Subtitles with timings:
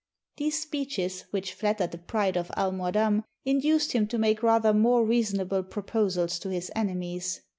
[0.37, 5.61] These speeches, which flattered the pride of Almoadam, induced him to make rather more reasonable
[5.61, 7.41] proposals to his enemies.